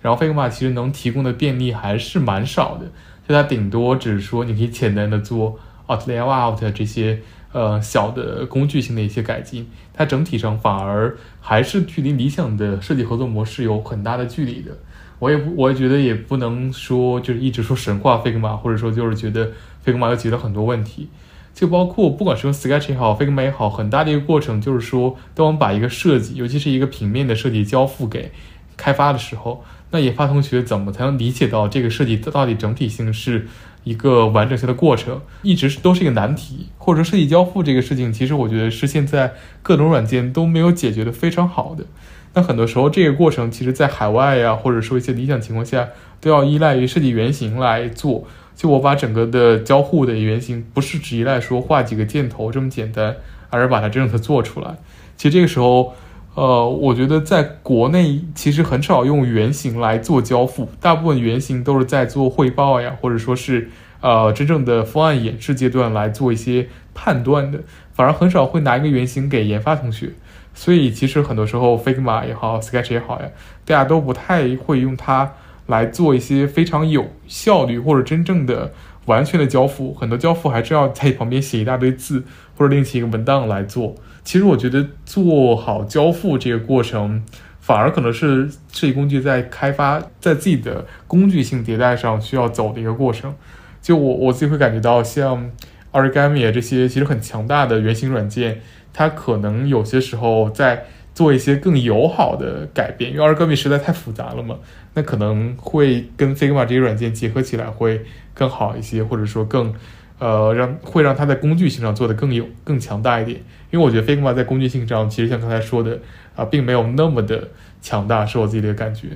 [0.02, 2.86] 然后 Figma 其实能提供的便利还是蛮少的，
[3.28, 5.60] 就它顶多只是说你可以简单的做。
[5.90, 7.20] Out layout 这些
[7.52, 14.78] 呃小的工具性的一些改进，它整体上反而还是距离理想的设计合作模式有很大的距离的。
[15.20, 19.52] 我也不，我也觉得也不能说就是一直说神话 Figma，或者说就是觉得
[19.84, 21.10] Figma 又解决了很多问题。
[21.56, 28.32] 就包括不管是用 Sketch 也好，Figma 也好，很大的一个过程就是说，当我们把一个设计，尤其是一个平面的设计交付给
[28.76, 33.48] 开发的时候，那研发同学怎么才能理解到这个设计它到底整体性是？
[33.88, 41.86] 一个完整性的过程，一直都是一个难题，或者说设计交付这个事情，其实我觉得是现在各种软件都没有解决的非常好的。
[42.34, 48.26] 那很多时候这个过程，其实在海外呀，或者说一些理想情况下，都要依赖于设计原型来做。
[48.56, 53.16] 就我把整个的交互的原型，不是只依赖说画几个箭头这么简单，
[53.50, 54.76] 而是把它真正的做出来。
[55.16, 55.94] 其实这个时候。
[56.38, 63.72] 呃，我觉得在国内其实很少用原型来做交付，大部分原型都是在做汇报呀，或者说是
[64.02, 70.14] 呃真正的方案演示阶段来做一些判断的，反而很少会拿一个原型给研发同学。
[70.54, 73.30] 所以其实很多时候，Figma 也好，Sketch 也好呀，
[73.66, 75.34] 大家都不太会用它
[75.66, 78.72] 来做一些非常有效率或者真正的
[79.06, 79.92] 完全的交付。
[79.92, 82.26] 很多交付还是要在旁边写一大堆字，
[82.58, 83.96] 或者另起一个文档来做。
[84.24, 87.24] 其实我觉得做好交付这个过程，
[87.62, 93.34] 反而可能是设计工具在开发在自己的工具性迭代上需要走的一个过程。
[93.82, 95.50] 就我我自己会感觉到，像
[95.94, 98.60] Origami 这些其实很强大的原型软件，
[98.92, 104.58] 它可能有些时候在做一些更友好的改变，因为 Origami 实在太复杂了嘛，
[104.94, 108.02] 那可能会跟 Figma 这些软件结合起来会
[108.34, 109.74] 更好一些，或者说更。
[110.20, 113.38] 呃，让会让它在工具性上做的更有更强大一点，
[113.72, 116.00] 因为我觉得 Figma 在工具性上其实像刚才说的
[116.36, 117.50] 啊，并没有那么的
[117.82, 119.10] 强大，是我自己的感觉。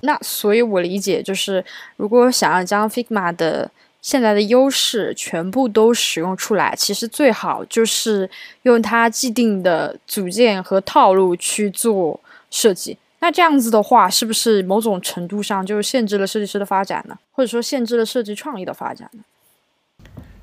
[0.00, 1.64] 那所以，我理解就是，
[1.96, 3.70] 如果想要将 Figma 的
[4.00, 8.28] 现在的优势全部都使用出来，其实最好就是
[8.62, 12.18] 用它既定的组件和套路去做
[12.50, 12.98] 设计。
[13.20, 17.16] 那这样子的话，是不是某种程度上就限制了设计师的发展呢？
[17.30, 19.20] 或者说限制了设计创意的发展呢？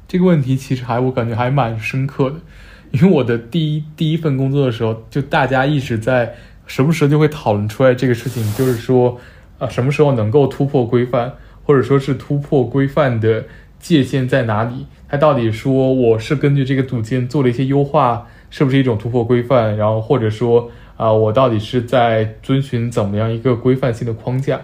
[0.10, 2.36] 这个问题其实还我感觉还蛮深刻的，
[2.92, 6.36] 因为我的第一第一份工作的时候，就大家一直在
[6.68, 9.18] 时不时就会讨论出来这个事情，就是说。
[9.60, 11.34] 啊，什么时候能够突破规范，
[11.66, 13.44] 或者说是突破规范的
[13.78, 14.86] 界限在哪里？
[15.10, 19.76] 它到底说我是根据这个组件做了一些优化，是不是一种突破规范？
[19.76, 24.62] 然后或者说啊，我到底是在遵循怎么样一个规范性的框架？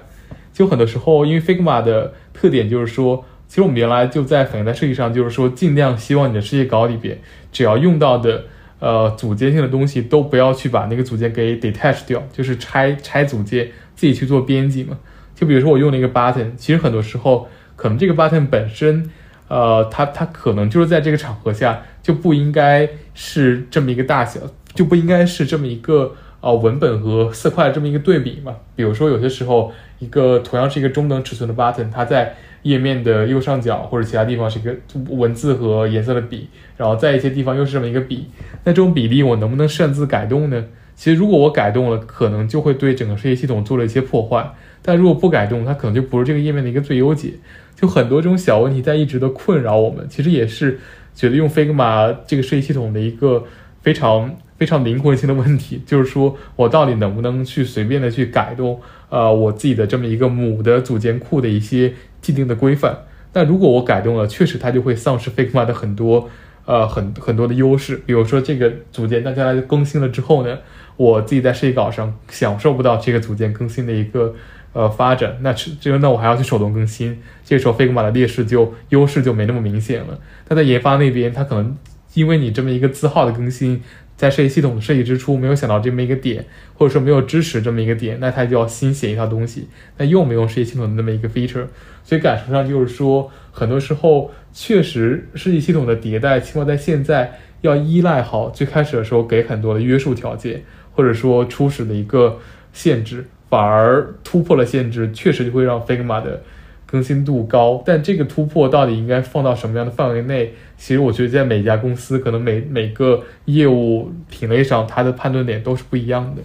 [0.54, 7.20] 就很多时候，因为 Figma 的特点就是说，其实我们原来就在反映在设计上，就是说尽量希望你的设计稿里边，
[7.52, 8.44] 只要用到的
[8.80, 13.70] 呃组件性的东西，都不要去把那个组件给 detach 掉，就是拆拆组件。
[13.96, 14.98] 自己去做编辑嘛？
[15.34, 19.10] 就比如说我用了一个 button，其实很多时候可能这个 button 本身，
[19.48, 24.42] 呃，它它可能就是在这个场合下就不应该是这么一个大小，
[24.74, 28.54] 就不应该是这么一个呃文本和色块这么一个对比嘛。
[28.76, 34.76] 比如说有些时候一个同样是一个中等尺寸的 button，它在页面的右上角或者其他地方是一个
[35.10, 38.26] 文字和颜色的笔，然后在一些地方又是这么一个笔，
[38.64, 40.66] 那这种比例我能不能擅自改动呢？
[40.96, 44.50] 其实，如果我改动了，可能就会对整个设计系统做了一些破坏。
[44.82, 47.34] 但如果不改动，它可能就不是这个页面的一个最优解。
[47.76, 50.08] 就很多这种小问题在一直的困扰我们。
[50.10, 50.80] 其实也是
[51.14, 53.44] 觉得用 Figma 这个设计系统的一个
[53.82, 61.94] 非常非常灵魂性的问题，就是说我到底能不能去随便的去改动，呃，我自己的这么一个母的组件库的一些
[62.26, 62.98] 既定的规范。
[63.32, 66.28] 但如果我改动了，确实它就会丧失 Figma 的很多
[66.66, 68.02] 呃很很多的优势。
[68.04, 70.58] 比如说这个组件大家来更新了之后呢？
[70.98, 74.34] 我自己在设计稿上享受不到这个组件更新的一个
[74.74, 80.18] 呃发展，那这个那我还要去手动更新，这个时候 Figma 的劣势就优势就没那么明显了。
[80.48, 81.78] 它在研发那边，它可能
[82.14, 83.84] 因为你这么一个字号的更新，
[84.16, 91.68] 在设计系统设计之初没有想到这么一个点，或者说没有支持这么一个点，那他就要新写一套东西，那又没有设计系统的那么一个 feature，
[92.04, 100.64] 所以感受上就是说，很多时候确实设计系统的迭代，起码在现在要依赖好最开始的时候给很多的约束条件。
[100.98, 102.40] 或者说初始的一个
[102.72, 106.42] 限制，反而突破了限制，确实就会让 Figma 的
[106.86, 107.82] 更新度高。
[107.86, 110.54] 但这个突破到底应该放到什么样的范围内？
[110.78, 116.42] 其实我觉得在每家公司，可能每每个业务品类上，它的判断点都是不一样的。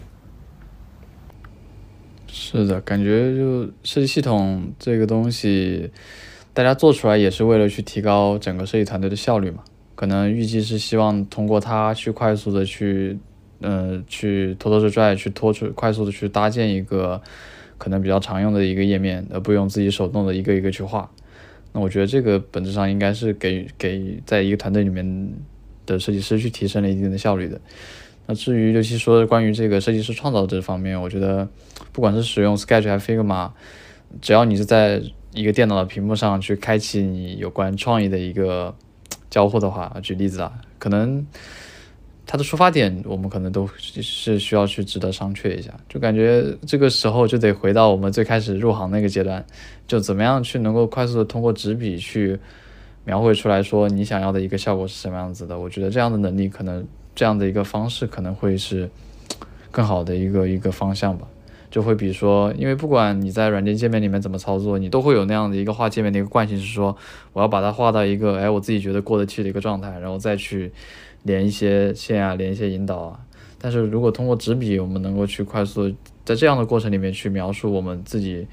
[2.27, 5.91] 是的，感觉就设计系统这个东西，
[6.53, 9.65] 大家做出来也是为了去提高整个设计团队的效率嘛。
[9.95, 13.19] 可能预计是希望通过它去快速的去。
[13.63, 17.21] 嗯，去拖拖拽拽，去拖出快速的去搭建一个
[17.81, 21.11] 可能比较常用的一个页面，而不用自己手动的一个一个去画。
[21.73, 25.33] 那我觉得这个本质上应该是给给在一个团队里面
[25.87, 27.59] 的设计师去提升了一定的效率的。
[28.27, 31.49] 那至于尤其说关于这个设计师创造这方面，我觉得
[31.91, 33.51] 不管是使用 Sketch 还是 Figma，
[34.21, 35.01] 只要你是在
[35.33, 38.77] 一个电脑的屏幕上去开启你有关创意的一个
[39.31, 41.27] 交互的话，举例子啊，可能。
[42.31, 45.75] 它的出发点，我们可能都是需要去值得商榷一下。
[45.89, 49.45] 就感觉这个时候就得回到我们最开始入行那个阶段，
[49.89, 52.39] 就怎么样去能够快速的通过纸笔去
[53.05, 55.59] 描绘出来说你想要的一个效果是什么样子的。
[55.59, 58.89] 我觉得这样的能力，可能这样的一个方式可能会是
[59.73, 61.27] 更好的一个一个方向吧。
[61.69, 66.97] 就会比如说，因为不管你在软件界面里面怎么操作，你都会有那样的一个画界面的一个惯性，是说
[67.33, 70.71] 我要把它画到一个哎我自己觉得过得去的一个状态，然后再去。
[71.25, 73.21] 连一些线啊，连一些引导啊，
[73.61, 75.93] 但是如果通过纸笔，我们能够去快速
[76.25, 78.47] 在这样的过程里面去描述我们自己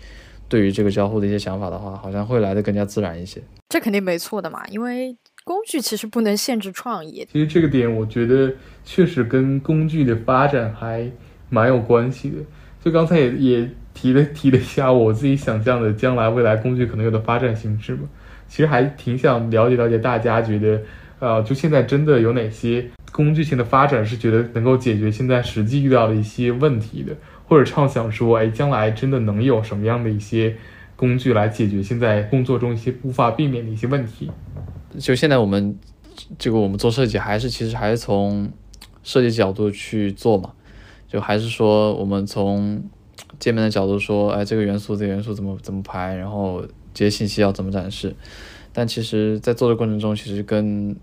[0.50, 3.42] 对于这个交互的一些想法的话，好像会来的更加自然一些。
[3.70, 7.26] 这肯定没错的嘛，因为工具其实不能限制创意。
[7.32, 8.54] 其实这个点，我觉得
[8.84, 11.10] 确实跟工具的发展还
[11.50, 12.38] 蛮有关系的。
[12.84, 18.10] 就刚才也也提了提了一下我自己想象的将来未来工具可能有的发展形式嘛，
[18.50, 20.82] 其实还挺想了解了解大家觉得。
[21.20, 27.16] 呃，就现在真的有哪些工具性的发展是觉得能够解决现在实际遇到的一些问题的，
[27.48, 30.56] 或者畅想说，哎，将来真的能有什么样的一些
[30.96, 34.30] 工具来解决现在工作中一些无法避免的一些问题？
[35.00, 35.76] 就现在我们
[36.38, 38.52] 这个我们做设计，还是其实还是从
[39.02, 40.52] 设计角度去做嘛？
[41.08, 42.84] 就还是说我们从
[43.40, 46.64] 界面的角度说，哎，这个元素这个元素怎么怎么排，然后
[46.94, 48.16] 这些信息要怎么展示？
[48.74, 50.96] 但其实，在做的过程中，其实跟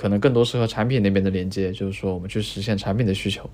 [0.00, 3.50] 可能更多是和产品那边的连接，就是说我们去实现产品的需求。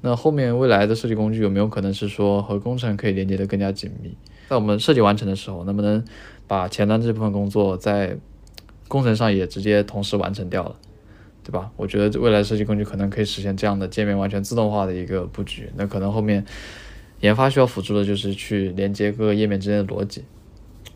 [0.00, 4.16] 那后面未来的设计工具有没有可能是说和工程可以连接的更加紧密？
[4.48, 6.04] 在我们设计完成的时候，能不能
[6.46, 8.16] 把前端这部分工作在
[8.86, 10.76] 工程上也直接同时完成掉了，
[11.42, 11.68] 对吧？
[11.76, 15.68] 我觉得未来设计工具可能可以实现这样的界面完全自动化的一个布局。
[15.74, 16.46] 那可能后面
[17.22, 20.22] 研发需要辅助的就是去连接各个页面之间的逻辑。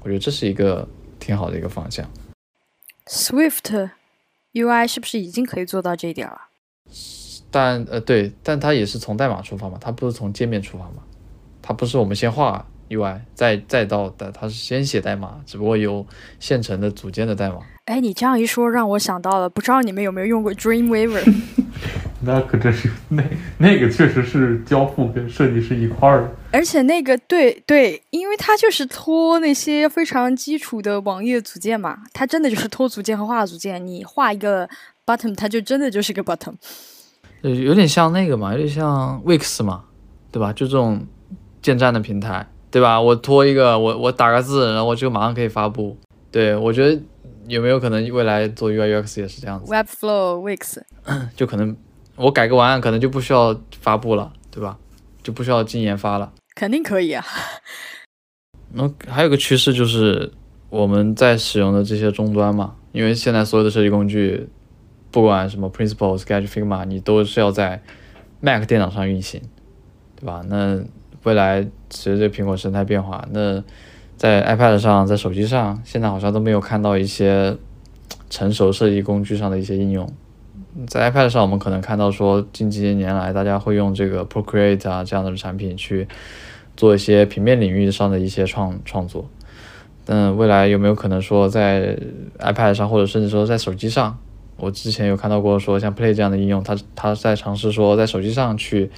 [0.04, 2.08] 我觉得这是一个挺好的一个方向。
[3.08, 3.90] Swift
[4.52, 6.40] UI 是不是已经可以做到这一点了？
[7.50, 11.02] 但呃对，但它也是从代码出发嘛，它不是从界面出发嘛，
[11.60, 16.06] 它不是我们先画 UI 再再到的，它是先写代码，只不过有
[16.38, 17.58] 现成的组件的代码。
[17.86, 21.34] 哎，你这样一说，让我想到了，不知道你们有没有用过 Dreamweaver？
[22.22, 23.22] 那可真是那
[23.58, 26.30] 那个确实是交付跟设计是一块儿的。
[26.52, 33.84] 而且那个对对，因为它就是拖那些非常基础的网页组件嘛，它真的就是拖组件和画组件。
[33.86, 34.68] 你画一个
[35.06, 36.54] button，它就真的就是个 button。
[37.42, 39.84] 呃，有点像那个嘛，有点像 Wix 嘛，
[40.32, 40.52] 对吧？
[40.52, 41.06] 就这种
[41.62, 43.00] 建站的平台，对吧？
[43.00, 45.96] 我拖一个，我我打个字，然后我就马上可以发布。
[46.32, 47.00] 对我觉得
[47.46, 50.82] 有没有可能未来做 UI UX 也是这样子？Webflow Wix，
[51.36, 51.76] 就可能
[52.16, 54.76] 我改个文案，可能就不需要发布了，对吧？
[55.22, 56.32] 就不需要进研发了。
[56.60, 57.24] 肯定可以啊。
[58.74, 60.30] 那还有个趋势就是
[60.68, 64.46] 我们在使用的这些终端嘛，因为现在所有的设计工具，
[65.10, 67.80] 不管什么 Principle、Sketch、Figma，你都是要在
[68.40, 69.40] Mac 电脑上运行，
[70.16, 70.42] 对吧？
[70.50, 70.78] 那
[71.22, 73.64] 未来随着苹果生态变化，那
[74.18, 77.56] 在 iPad 上、在手机上，现在好像都没有看到一些
[78.28, 80.06] 成熟设计工具上的一些应用。
[80.86, 86.06] 在 iPad 上，我们可能看到说，近几年来大家会用这个 Procreate 啊这样的产品去
[86.76, 89.28] 做一些平面领域上的一些创创作。
[90.04, 91.96] 但未来有没有可能说，在
[92.38, 94.18] iPad 上，或者甚至说在手机上，
[94.56, 98.90] 我之前有看到过说，像 Play 这样的应用，它它在尝试说在手机上去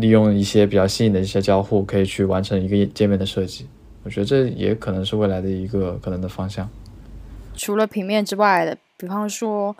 [0.00, 3.66] 利用一些比较新颖的一些交互，可以去完成一个界面的设计。
[4.02, 6.68] 我觉得这也可能是未来的一个可能的方向。
[7.56, 9.74] 除了平面之外的，比方说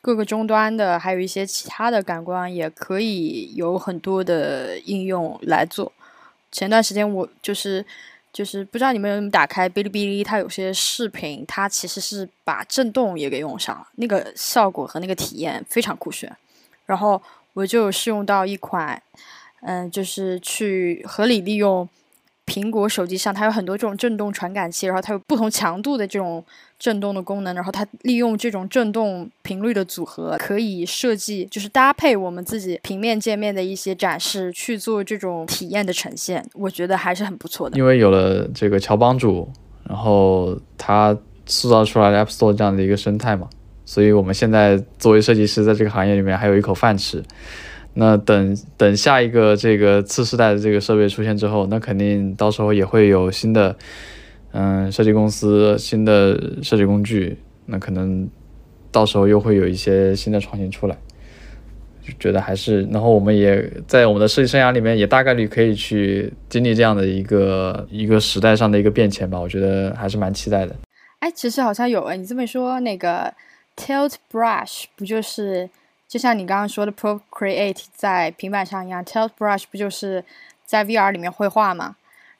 [0.00, 5.90] 各个终端的，还有一些其他的感官，也可以有很多的应用来做。
[6.54, 7.84] 前段时间我就是
[8.32, 16.34] 就是不知道你们有没有打开哔哩哔哩，它有些视频，它其实是把震动也给用上了，那个效果和那个体验非常酷炫。
[16.86, 17.20] 然后
[17.54, 19.02] 我就试用到一款，
[19.62, 21.88] 嗯，就是去合理利用
[22.46, 26.44] 苹果手机上，它有很多这种震动传感器，然后它有不同强度的这种
[26.78, 37.78] 震动的功能，然后它利用这种震动频率的组合，可以设计就是搭配我们自己平面界面的一些展示去做这种体验的呈现，我觉得还是很不错的。
[37.78, 39.48] 因为有了这个乔帮主，
[39.88, 41.16] 然后他
[41.46, 43.48] 塑造出来了 App Store 这样的一个生态嘛，
[43.86, 47.22] 所以我们现在作为设计师，在这个行业里面还有一口饭吃。
[47.94, 53.76] 那等等下一个这个次世代的这个设备出现之后，那肯定到时候也会有新的，
[54.52, 58.28] 嗯，设计公司、新的设计工具，那可能
[58.90, 60.96] 到时候又会有一些新的创新出来。
[62.06, 69.40] 就觉得还是，然后我们也在我们的设计生涯里面，也大概率可以去经历这样的一个一个时代上的一个变迁吧。
[69.40, 70.76] 我觉得还是蛮期待的。
[71.20, 73.32] 哎，其实好像有哎，你这么说，那个
[73.74, 75.70] Tilt Brush 不就是
[76.14, 80.24] 就像你刚刚说的 Procreate 在平板上一样，Tilt Brush 不就是
[80.64, 81.96] 在 VR 里面绘画吗？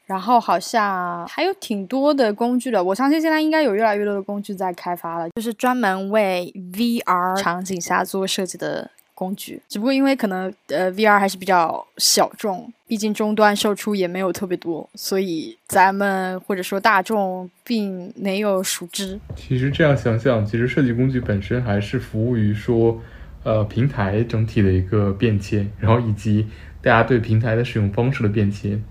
[0.06, 9.60] 然后好像还有挺多的工具的，我相信现在应该有越来越多的工具在开发了，就是专门为 VR 场景下做设计的工具。
[9.68, 19.18] 只不过因为可能呃 VR 还是比较小众，毕竟终端售出也没有特别多，所以咱们或者说大众并没有熟知。
[19.34, 23.00] 其实这样想想，其实设计工具本身还是服务于说，
[23.44, 26.44] 呃，平台整体的一个变迁，然后以及
[26.82, 28.82] 大家对平台的使用方式的变迁。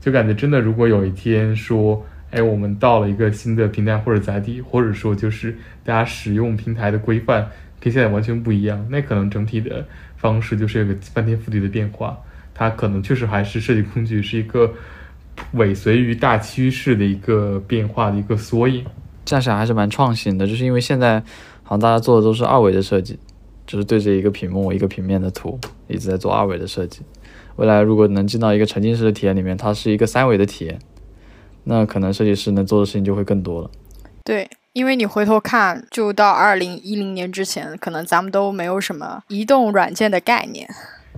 [0.00, 7.48] 就感觉真的，如果有一天说，哎，我们到了一个新的平台或者载体，或者说就是大家使用平台的规范
[7.78, 9.86] 跟现在完全不一样，那可能整体的
[10.16, 12.16] 方式就是有个翻天覆地的变化。
[12.54, 14.72] 它可能确实还是设计工具是一个
[15.52, 18.84] 尾随于大趋势的一个变化的一个缩影。
[19.24, 21.20] 这样想还是蛮创新的，就是因为现在
[21.62, 23.18] 好像大家做的都是二维的设计，
[23.68, 25.56] 就是对着一个屏幕、一个平面的图
[25.86, 27.02] 一直在做二维的设计。
[27.56, 30.78] 未来如果能进到一个沉浸式的体验里面，它是一个三维的体验，
[31.64, 33.70] 那可能设计师能做的事情就会更多了。
[34.24, 40.68] 对，因为你回头看，就到二零一零年之前，可能咱们都没有什么移动软件的概念。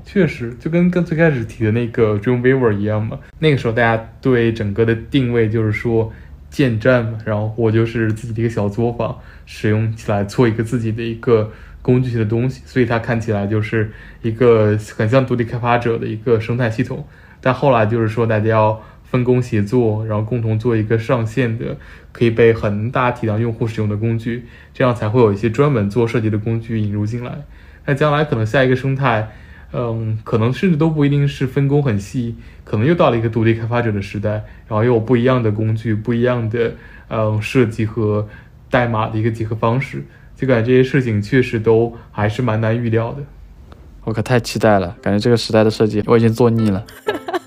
[0.04, 3.18] 确实，就跟跟最开始提的那个 Dreamweaver 一样嘛。
[3.38, 6.10] 那个时候大家对整个的定位就是说
[6.50, 11.52] 建站嘛，然后我就是自己的一个小作坊，使用起来做一个自己的一个
[11.82, 13.90] 工具性的东西，所以它看起来就是
[14.22, 17.06] 一个很像独立开发者的一个生态系统。
[17.40, 21.76] 但后来就是说，大家要分工协作，然后共同做一个上线的，
[22.12, 27.38] 可以被很大体量用户使用的工具，这样才会有一些专门做设计的工具引入进来。
[27.86, 29.30] 那将来可能下一个生态，
[29.72, 34.30] 嗯，可能甚至都不一定是分工很细，可能又到了一个独立开发者的时代，
[34.68, 36.74] 然后又有不一样的工具、不一样的
[37.08, 38.28] 嗯设计和
[38.68, 40.04] 代码的一个结合方式。
[40.40, 43.18] 就感觉这些事情确实都还是蛮难预料的。
[44.04, 46.82] 我可太期待了，感觉这个时代的设计我已经做腻了。